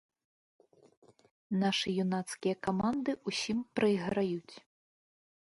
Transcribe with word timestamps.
Нашы 1.63 1.89
юнацкія 2.05 2.55
каманды 2.69 3.11
ўсім 3.29 3.59
прайграюць. 3.79 4.55